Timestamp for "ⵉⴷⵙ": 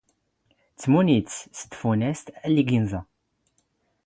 1.17-1.35